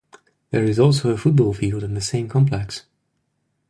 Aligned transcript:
There 0.49 0.63
is 0.63 0.79
also 0.79 1.11
a 1.11 1.17
football 1.19 1.53
field 1.53 1.83
in 1.83 1.93
the 1.93 2.01
same 2.01 2.27
complex. 2.27 2.87